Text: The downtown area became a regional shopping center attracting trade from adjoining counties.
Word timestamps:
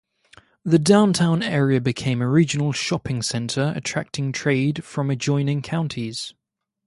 The 0.65 0.79
downtown 0.79 1.43
area 1.43 1.79
became 1.79 2.23
a 2.23 2.27
regional 2.27 2.71
shopping 2.71 3.21
center 3.21 3.71
attracting 3.75 4.31
trade 4.31 4.83
from 4.83 5.11
adjoining 5.11 5.61
counties. 5.61 6.33